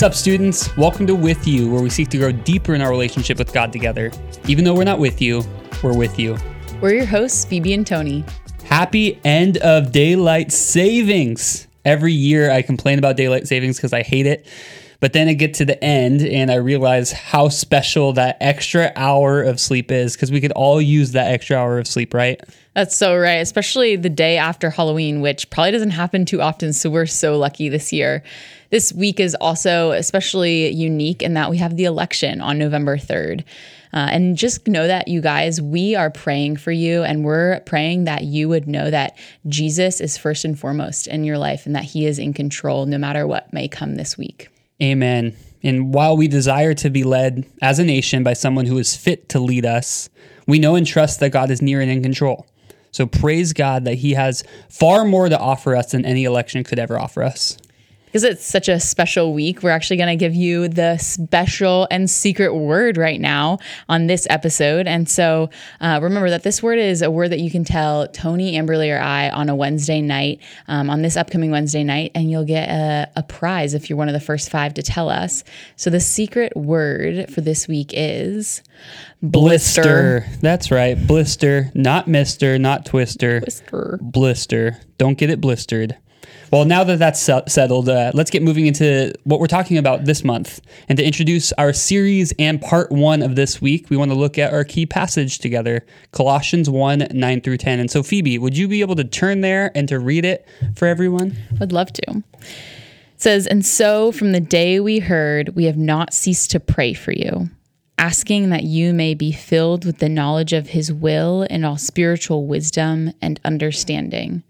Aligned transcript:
Sup, 0.00 0.14
students? 0.14 0.74
Welcome 0.78 1.06
to 1.08 1.14
With 1.14 1.46
You, 1.46 1.70
where 1.70 1.82
we 1.82 1.90
seek 1.90 2.08
to 2.08 2.16
grow 2.16 2.32
deeper 2.32 2.74
in 2.74 2.80
our 2.80 2.88
relationship 2.88 3.36
with 3.36 3.52
God 3.52 3.70
together. 3.70 4.10
Even 4.48 4.64
though 4.64 4.72
we're 4.72 4.82
not 4.82 4.98
with 4.98 5.20
you, 5.20 5.42
we're 5.82 5.94
with 5.94 6.18
you. 6.18 6.38
We're 6.80 6.94
your 6.94 7.04
hosts, 7.04 7.44
Phoebe 7.44 7.74
and 7.74 7.86
Tony. 7.86 8.24
Happy 8.64 9.20
end 9.26 9.58
of 9.58 9.92
daylight 9.92 10.52
savings. 10.52 11.68
Every 11.84 12.14
year 12.14 12.50
I 12.50 12.62
complain 12.62 12.98
about 12.98 13.18
daylight 13.18 13.46
savings 13.46 13.76
because 13.76 13.92
I 13.92 14.02
hate 14.02 14.24
it. 14.24 14.46
But 15.00 15.14
then 15.14 15.28
I 15.28 15.32
get 15.32 15.54
to 15.54 15.64
the 15.64 15.82
end 15.82 16.20
and 16.20 16.50
I 16.50 16.56
realize 16.56 17.10
how 17.10 17.48
special 17.48 18.12
that 18.12 18.36
extra 18.40 18.92
hour 18.96 19.42
of 19.42 19.58
sleep 19.58 19.90
is 19.90 20.14
because 20.14 20.30
we 20.30 20.42
could 20.42 20.52
all 20.52 20.80
use 20.80 21.12
that 21.12 21.32
extra 21.32 21.56
hour 21.56 21.78
of 21.78 21.86
sleep, 21.86 22.12
right? 22.12 22.38
That's 22.74 22.94
so 22.94 23.16
right, 23.16 23.36
especially 23.36 23.96
the 23.96 24.10
day 24.10 24.36
after 24.36 24.70
Halloween, 24.70 25.22
which 25.22 25.48
probably 25.50 25.72
doesn't 25.72 25.90
happen 25.90 26.24
too 26.26 26.42
often. 26.42 26.74
So 26.74 26.90
we're 26.90 27.06
so 27.06 27.38
lucky 27.38 27.68
this 27.70 27.92
year. 27.92 28.22
This 28.68 28.92
week 28.92 29.18
is 29.18 29.34
also 29.40 29.92
especially 29.92 30.70
unique 30.70 31.22
in 31.22 31.34
that 31.34 31.50
we 31.50 31.56
have 31.56 31.76
the 31.76 31.84
election 31.84 32.40
on 32.40 32.58
November 32.58 32.96
3rd. 32.96 33.44
Uh, 33.92 34.06
and 34.12 34.36
just 34.36 34.68
know 34.68 34.86
that 34.86 35.08
you 35.08 35.20
guys, 35.20 35.60
we 35.60 35.96
are 35.96 36.10
praying 36.10 36.56
for 36.56 36.70
you 36.70 37.02
and 37.02 37.24
we're 37.24 37.58
praying 37.60 38.04
that 38.04 38.22
you 38.22 38.48
would 38.48 38.68
know 38.68 38.88
that 38.88 39.18
Jesus 39.48 40.00
is 40.00 40.16
first 40.16 40.44
and 40.44 40.56
foremost 40.56 41.08
in 41.08 41.24
your 41.24 41.38
life 41.38 41.66
and 41.66 41.74
that 41.74 41.84
he 41.84 42.06
is 42.06 42.18
in 42.18 42.32
control 42.32 42.86
no 42.86 42.98
matter 42.98 43.26
what 43.26 43.52
may 43.52 43.66
come 43.66 43.96
this 43.96 44.16
week. 44.16 44.48
Amen. 44.82 45.36
And 45.62 45.92
while 45.92 46.16
we 46.16 46.26
desire 46.26 46.74
to 46.74 46.90
be 46.90 47.04
led 47.04 47.46
as 47.60 47.78
a 47.78 47.84
nation 47.84 48.22
by 48.22 48.32
someone 48.32 48.66
who 48.66 48.78
is 48.78 48.96
fit 48.96 49.28
to 49.30 49.38
lead 49.38 49.66
us, 49.66 50.08
we 50.46 50.58
know 50.58 50.74
and 50.74 50.86
trust 50.86 51.20
that 51.20 51.30
God 51.30 51.50
is 51.50 51.60
near 51.60 51.80
and 51.80 51.90
in 51.90 52.02
control. 52.02 52.46
So 52.92 53.06
praise 53.06 53.52
God 53.52 53.84
that 53.84 53.96
He 53.96 54.14
has 54.14 54.42
far 54.68 55.04
more 55.04 55.28
to 55.28 55.38
offer 55.38 55.76
us 55.76 55.92
than 55.92 56.04
any 56.04 56.24
election 56.24 56.64
could 56.64 56.78
ever 56.78 56.98
offer 56.98 57.22
us 57.22 57.56
because 58.10 58.24
it's 58.24 58.44
such 58.44 58.68
a 58.68 58.80
special 58.80 59.32
week, 59.32 59.62
we're 59.62 59.70
actually 59.70 59.96
going 59.96 60.08
to 60.08 60.16
give 60.16 60.34
you 60.34 60.66
the 60.66 60.96
special 60.98 61.86
and 61.92 62.10
secret 62.10 62.52
word 62.52 62.96
right 62.96 63.20
now 63.20 63.58
on 63.88 64.08
this 64.08 64.26
episode. 64.28 64.88
And 64.88 65.08
so 65.08 65.48
uh, 65.80 66.00
remember 66.02 66.28
that 66.30 66.42
this 66.42 66.60
word 66.60 66.80
is 66.80 67.02
a 67.02 67.10
word 67.10 67.28
that 67.28 67.38
you 67.38 67.52
can 67.52 67.62
tell 67.62 68.08
Tony, 68.08 68.54
Amberly, 68.54 68.92
or 68.92 69.00
I 69.00 69.30
on 69.30 69.48
a 69.48 69.54
Wednesday 69.54 70.00
night, 70.00 70.40
um, 70.66 70.90
on 70.90 71.02
this 71.02 71.16
upcoming 71.16 71.52
Wednesday 71.52 71.84
night, 71.84 72.10
and 72.16 72.28
you'll 72.28 72.44
get 72.44 72.68
a, 72.68 73.08
a 73.14 73.22
prize 73.22 73.74
if 73.74 73.88
you're 73.88 73.96
one 73.96 74.08
of 74.08 74.14
the 74.14 74.20
first 74.20 74.50
five 74.50 74.74
to 74.74 74.82
tell 74.82 75.08
us. 75.08 75.44
So 75.76 75.88
the 75.88 76.00
secret 76.00 76.56
word 76.56 77.32
for 77.32 77.42
this 77.42 77.68
week 77.68 77.92
is 77.94 78.62
blister. 79.22 79.82
blister. 79.82 80.26
That's 80.40 80.72
right. 80.72 81.06
Blister, 81.06 81.70
not 81.74 82.08
mister, 82.08 82.58
not 82.58 82.86
twister. 82.86 83.38
Blister. 83.40 83.98
Blister. 84.02 84.80
Don't 84.98 85.16
get 85.16 85.30
it 85.30 85.40
blistered. 85.40 85.96
Well, 86.52 86.64
now 86.64 86.82
that 86.84 86.98
that's 86.98 87.20
settled, 87.20 87.88
uh, 87.88 88.10
let's 88.14 88.30
get 88.30 88.42
moving 88.42 88.66
into 88.66 89.12
what 89.24 89.38
we're 89.38 89.46
talking 89.46 89.78
about 89.78 90.04
this 90.04 90.24
month. 90.24 90.60
And 90.88 90.98
to 90.98 91.04
introduce 91.04 91.52
our 91.52 91.72
series 91.72 92.32
and 92.38 92.60
part 92.60 92.90
one 92.90 93.22
of 93.22 93.36
this 93.36 93.62
week, 93.62 93.88
we 93.88 93.96
want 93.96 94.10
to 94.10 94.16
look 94.16 94.36
at 94.36 94.52
our 94.52 94.64
key 94.64 94.84
passage 94.84 95.38
together 95.38 95.86
Colossians 96.12 96.68
1 96.68 97.08
9 97.12 97.40
through 97.40 97.58
10. 97.58 97.78
And 97.78 97.90
so, 97.90 98.02
Phoebe, 98.02 98.38
would 98.38 98.56
you 98.56 98.66
be 98.66 98.80
able 98.80 98.96
to 98.96 99.04
turn 99.04 99.42
there 99.42 99.70
and 99.74 99.88
to 99.88 99.98
read 99.98 100.24
it 100.24 100.46
for 100.74 100.88
everyone? 100.88 101.36
Would 101.60 101.72
love 101.72 101.92
to. 101.92 102.22
It 102.40 103.22
says, 103.22 103.46
And 103.46 103.64
so 103.64 104.10
from 104.10 104.32
the 104.32 104.40
day 104.40 104.80
we 104.80 104.98
heard, 104.98 105.54
we 105.54 105.64
have 105.64 105.76
not 105.76 106.12
ceased 106.12 106.50
to 106.50 106.60
pray 106.60 106.94
for 106.94 107.12
you 107.12 107.50
asking 108.00 108.48
that 108.48 108.64
you 108.64 108.94
may 108.94 109.12
be 109.12 109.30
filled 109.30 109.84
with 109.84 109.98
the 109.98 110.08
knowledge 110.08 110.54
of 110.54 110.68
his 110.68 110.90
will 110.90 111.46
and 111.50 111.66
all 111.66 111.76
spiritual 111.76 112.46
wisdom 112.46 113.12
and 113.20 113.38
understanding, 113.44 114.42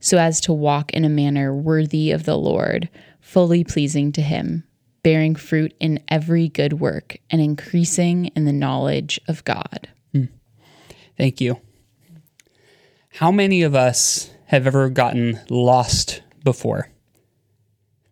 so 0.00 0.18
as 0.18 0.40
to 0.42 0.52
walk 0.52 0.92
in 0.92 1.04
a 1.04 1.08
manner 1.08 1.54
worthy 1.54 2.10
of 2.10 2.24
the 2.24 2.36
Lord, 2.36 2.88
fully 3.20 3.62
pleasing 3.64 4.12
to 4.12 4.22
Him, 4.22 4.64
bearing 5.02 5.34
fruit 5.34 5.74
in 5.78 6.02
every 6.08 6.48
good 6.48 6.74
work 6.74 7.18
and 7.30 7.40
increasing 7.40 8.26
in 8.34 8.46
the 8.46 8.52
knowledge 8.52 9.20
of 9.28 9.44
God. 9.44 9.88
Hmm. 10.12 10.24
Thank 11.16 11.40
you. 11.40 11.60
How 13.14 13.30
many 13.30 13.62
of 13.62 13.74
us 13.74 14.30
have 14.46 14.66
ever 14.66 14.88
gotten 14.88 15.38
lost 15.50 16.22
before? 16.42 16.88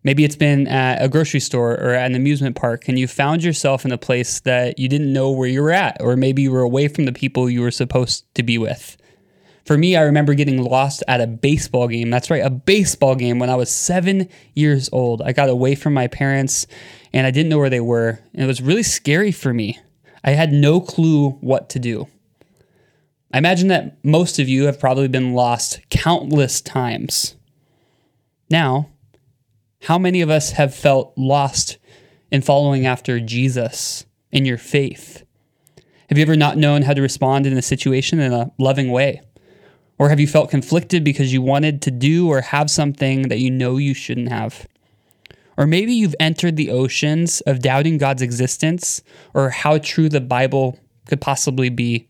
Maybe 0.03 0.23
it's 0.23 0.35
been 0.35 0.67
at 0.67 1.03
a 1.03 1.09
grocery 1.09 1.41
store 1.41 1.73
or 1.73 1.89
at 1.89 2.09
an 2.09 2.15
amusement 2.15 2.55
park, 2.55 2.87
and 2.87 2.97
you 2.97 3.07
found 3.07 3.43
yourself 3.43 3.83
in 3.83 3.91
a 3.91 3.97
place 3.97 4.39
that 4.41 4.79
you 4.79 4.87
didn't 4.87 5.11
know 5.11 5.29
where 5.31 5.47
you 5.47 5.61
were 5.61 5.71
at, 5.71 5.97
or 5.99 6.15
maybe 6.15 6.43
you 6.43 6.51
were 6.51 6.61
away 6.61 6.87
from 6.87 7.05
the 7.05 7.11
people 7.11 7.49
you 7.49 7.61
were 7.61 7.71
supposed 7.71 8.25
to 8.35 8.43
be 8.43 8.57
with. 8.57 8.95
For 9.69 9.77
me, 9.77 9.95
I 9.95 10.01
remember 10.01 10.33
getting 10.33 10.63
lost 10.63 11.03
at 11.07 11.21
a 11.21 11.27
baseball 11.27 11.87
game. 11.87 12.09
That's 12.09 12.31
right, 12.31 12.43
a 12.43 12.49
baseball 12.49 13.13
game 13.13 13.37
when 13.37 13.51
I 13.51 13.55
was 13.55 13.69
seven 13.69 14.27
years 14.55 14.89
old. 14.91 15.21
I 15.21 15.31
got 15.31 15.47
away 15.47 15.75
from 15.75 15.93
my 15.93 16.07
parents 16.07 16.65
and 17.13 17.27
I 17.27 17.29
didn't 17.29 17.49
know 17.49 17.59
where 17.59 17.69
they 17.69 17.79
were. 17.79 18.19
And 18.33 18.41
it 18.41 18.47
was 18.47 18.63
really 18.63 18.81
scary 18.81 19.31
for 19.31 19.53
me. 19.53 19.79
I 20.23 20.31
had 20.31 20.51
no 20.51 20.81
clue 20.81 21.33
what 21.41 21.69
to 21.69 21.77
do. 21.77 22.07
I 23.31 23.37
imagine 23.37 23.67
that 23.67 24.03
most 24.03 24.39
of 24.39 24.49
you 24.49 24.63
have 24.63 24.79
probably 24.79 25.07
been 25.07 25.35
lost 25.35 25.81
countless 25.91 26.61
times. 26.61 27.35
Now, 28.49 28.89
how 29.83 29.99
many 29.99 30.21
of 30.21 30.31
us 30.31 30.53
have 30.53 30.73
felt 30.73 31.13
lost 31.15 31.77
in 32.31 32.41
following 32.41 32.87
after 32.87 33.19
Jesus 33.19 34.07
in 34.31 34.45
your 34.45 34.57
faith? 34.57 35.23
Have 36.09 36.17
you 36.17 36.23
ever 36.23 36.35
not 36.35 36.57
known 36.57 36.81
how 36.81 36.95
to 36.95 37.03
respond 37.03 37.45
in 37.45 37.55
a 37.55 37.61
situation 37.61 38.19
in 38.19 38.33
a 38.33 38.51
loving 38.57 38.89
way? 38.91 39.21
Or 39.99 40.09
have 40.09 40.19
you 40.19 40.27
felt 40.27 40.49
conflicted 40.49 41.03
because 41.03 41.33
you 41.33 41.41
wanted 41.41 41.81
to 41.83 41.91
do 41.91 42.29
or 42.29 42.39
have 42.41 42.71
something 42.71 43.23
that 43.23 43.39
you 43.39 43.51
know 43.51 43.77
you 43.77 43.93
shouldn't 43.93 44.29
have? 44.29 44.65
Or 45.57 45.67
maybe 45.67 45.93
you've 45.93 46.15
entered 46.21 46.55
the 46.55 46.71
oceans 46.71 47.41
of 47.41 47.59
doubting 47.59 47.97
God's 47.97 48.21
existence 48.21 49.03
or 49.33 49.49
how 49.49 49.77
true 49.77 50.07
the 50.07 50.21
Bible 50.21 50.79
could 51.05 51.19
possibly 51.19 51.69
be. 51.69 52.07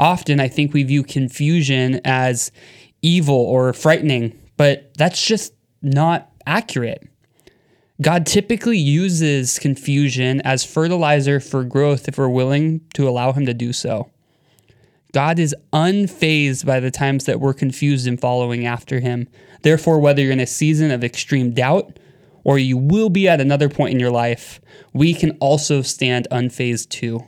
Often, 0.00 0.40
I 0.40 0.48
think 0.48 0.74
we 0.74 0.82
view 0.82 1.04
confusion 1.04 2.00
as 2.04 2.50
evil 3.02 3.36
or 3.36 3.72
frightening, 3.72 4.36
but 4.56 4.92
that's 4.94 5.24
just 5.24 5.54
not 5.80 6.32
accurate. 6.44 7.06
God 8.02 8.26
typically 8.26 8.78
uses 8.78 9.60
confusion 9.60 10.40
as 10.42 10.64
fertilizer 10.64 11.38
for 11.38 11.62
growth 11.62 12.08
if 12.08 12.18
we're 12.18 12.28
willing 12.28 12.80
to 12.94 13.08
allow 13.08 13.32
Him 13.32 13.46
to 13.46 13.54
do 13.54 13.72
so. 13.72 14.10
God 15.12 15.38
is 15.38 15.54
unfazed 15.72 16.66
by 16.66 16.80
the 16.80 16.90
times 16.90 17.24
that 17.24 17.40
we're 17.40 17.54
confused 17.54 18.06
in 18.06 18.18
following 18.18 18.66
after 18.66 19.00
him. 19.00 19.28
Therefore, 19.62 19.98
whether 19.98 20.22
you're 20.22 20.32
in 20.32 20.40
a 20.40 20.46
season 20.46 20.90
of 20.90 21.02
extreme 21.02 21.52
doubt 21.52 21.98
or 22.44 22.58
you 22.58 22.76
will 22.76 23.08
be 23.08 23.28
at 23.28 23.40
another 23.40 23.68
point 23.68 23.94
in 23.94 24.00
your 24.00 24.10
life, 24.10 24.60
we 24.92 25.14
can 25.14 25.32
also 25.38 25.82
stand 25.82 26.28
unfazed 26.30 26.90
too. 26.90 27.20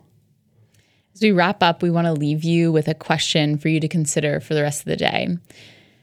As 1.14 1.22
we 1.22 1.32
wrap 1.32 1.62
up, 1.62 1.82
we 1.82 1.90
want 1.90 2.06
to 2.06 2.12
leave 2.12 2.44
you 2.44 2.70
with 2.70 2.86
a 2.86 2.94
question 2.94 3.58
for 3.58 3.68
you 3.68 3.80
to 3.80 3.88
consider 3.88 4.40
for 4.40 4.54
the 4.54 4.62
rest 4.62 4.80
of 4.80 4.86
the 4.86 4.96
day. 4.96 5.28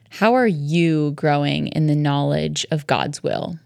How 0.09 0.33
are 0.33 0.47
you 0.47 1.11
growing 1.11 1.67
in 1.67 1.87
the 1.87 1.95
knowledge 1.95 2.65
of 2.71 2.87
God's 2.87 3.21
will? 3.21 3.59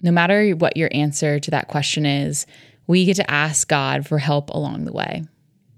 No 0.00 0.10
matter 0.10 0.50
what 0.50 0.76
your 0.76 0.90
answer 0.92 1.38
to 1.38 1.50
that 1.52 1.68
question 1.68 2.06
is, 2.06 2.46
we 2.86 3.04
get 3.04 3.16
to 3.16 3.30
ask 3.30 3.68
God 3.68 4.06
for 4.06 4.18
help 4.18 4.50
along 4.50 4.84
the 4.84 4.92
way. 4.92 5.22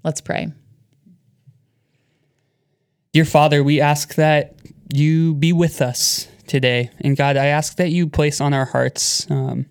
Let's 0.03 0.21
pray. 0.21 0.51
Dear 3.15 3.23
Father, 3.23 3.63
we 3.63 3.79
ask 3.79 4.15
that 4.15 4.57
you 4.93 5.35
be 5.35 5.53
with 5.53 5.81
us 5.81 6.27
today. 6.47 6.89
And 6.99 7.15
God, 7.15 7.37
I 7.37 7.45
ask 7.45 7.77
that 7.77 7.89
you 7.89 8.09
place 8.09 8.41
on 8.41 8.53
our 8.53 8.65
hearts 8.65 9.25
um, 9.31 9.67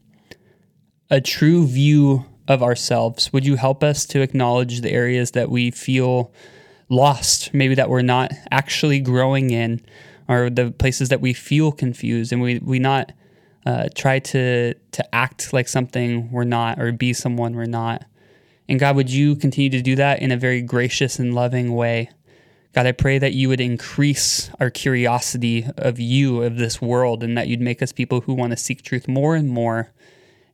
a 1.11 1.21
true 1.21 1.67
view 1.67 2.25
of 2.49 2.63
ourselves. 2.63 3.31
Would 3.35 3.45
you 3.45 3.57
help 3.57 3.85
us 3.85 4.07
to 4.07 4.23
acknowledge 4.23 4.81
the 4.81 4.91
areas 4.91 5.33
that 5.33 5.51
we 5.51 5.71
feel 5.71 6.33
lost, 6.89 7.53
maybe 7.53 7.75
that 7.75 7.91
we're 7.91 8.01
not 8.01 8.33
actually 8.51 8.99
growing 8.99 9.51
in, 9.51 9.85
or 10.27 10.49
the 10.49 10.71
places 10.71 11.11
that 11.11 11.21
we 11.21 11.35
feel 11.35 11.71
confused, 11.71 12.33
and 12.33 12.41
we, 12.41 12.61
we 12.61 12.79
not 12.79 13.13
uh, 13.67 13.91
try 13.95 14.21
to, 14.21 14.73
to 14.73 15.15
act 15.15 15.53
like 15.53 15.69
something 15.69 16.33
we're 16.33 16.45
not 16.45 16.81
or 16.81 16.93
be 16.93 17.13
someone 17.13 17.55
we're 17.55 17.67
not. 17.67 18.07
And 18.71 18.81
God, 18.81 18.97
would 18.97 19.11
you 19.11 19.37
continue 19.37 19.69
to 19.69 19.83
do 19.83 19.97
that 19.97 20.23
in 20.23 20.33
a 20.33 20.39
very 20.39 20.63
gracious 20.63 21.19
and 21.19 21.35
loving 21.35 21.75
way? 21.75 22.09
God, 22.75 22.87
I 22.87 22.93
pray 22.93 23.19
that 23.19 23.35
you 23.35 23.49
would 23.49 23.61
increase 23.61 24.51
our 24.59 24.69
curiosity 24.69 25.65
of 25.77 26.01
you, 26.01 26.43
of 26.43 26.57
this 26.57 26.83
world, 26.83 27.23
and 27.23 27.39
that 27.39 27.47
you'd 27.47 27.61
make 27.61 27.81
us 27.81 27.93
people 27.93 28.23
who 28.23 28.35
want 28.35 28.51
to 28.51 28.57
seek 28.57 28.83
truth 28.83 29.07
more 29.07 29.37
and 29.37 29.49
more. 29.49 29.93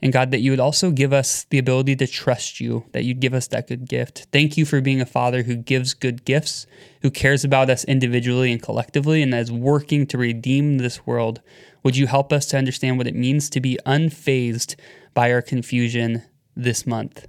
And 0.03 0.13
God, 0.13 0.31
that 0.31 0.41
you 0.41 0.51
would 0.51 0.61
also 0.61 0.91
give 0.91 1.15
us 1.15 1.45
the 1.45 1.59
ability 1.59 1.97
to 1.97 2.07
trust 2.07 2.61
you, 2.61 2.85
that 2.93 3.05
you'd 3.05 3.21
give 3.21 3.33
us 3.33 3.47
that 3.49 3.69
good 3.69 3.89
gift. 3.89 4.27
Thank 4.33 4.59
you 4.59 4.67
for 4.67 4.83
being 4.83 5.01
a 5.01 5.07
father 5.07 5.45
who 5.45 5.57
gives 5.57 5.95
good 5.95 6.27
gifts, 6.27 6.67
who 7.01 7.11
cares 7.11 7.43
about 7.43 7.71
us 7.71 7.85
individually 7.85 8.53
and 8.53 8.63
collectively, 8.63 9.23
and 9.23 9.35
is 9.35 9.51
working 9.51 10.07
to 10.09 10.19
redeem 10.19 10.77
this 10.77 11.07
world. 11.07 11.41
Would 11.83 11.97
you 11.97 12.07
help 12.07 12.35
us 12.35 12.47
to 12.47 12.59
understand 12.59 12.99
what 12.99 13.07
it 13.07 13.15
means 13.15 13.49
to 13.51 13.61
be 13.61 13.79
unfazed 13.87 14.77
by 15.15 15.33
our 15.33 15.43
confusion 15.43 16.23
this 16.55 16.87
month? 16.87 17.27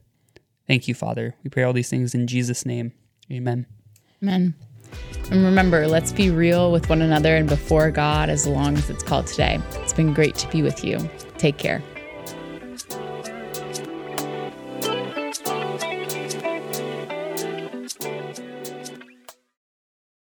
Thank 0.67 0.89
you, 0.89 0.93
Father. 0.93 1.35
We 1.43 1.49
pray 1.49 1.63
all 1.63 1.73
these 1.73 1.89
things 1.89 2.13
in 2.13 2.27
Jesus' 2.27 2.65
name. 2.65 2.91
Amen. 3.31 3.67
Amen. 4.21 4.55
And 5.31 5.45
remember, 5.45 5.87
let's 5.87 6.11
be 6.11 6.29
real 6.29 6.71
with 6.71 6.89
one 6.89 7.01
another 7.01 7.35
and 7.35 7.47
before 7.47 7.89
God 7.91 8.29
as 8.29 8.45
long 8.45 8.77
as 8.77 8.89
it's 8.89 9.03
called 9.03 9.27
today. 9.27 9.59
It's 9.75 9.93
been 9.93 10.13
great 10.13 10.35
to 10.35 10.47
be 10.49 10.61
with 10.61 10.83
you. 10.83 11.09
Take 11.37 11.57
care. 11.57 11.81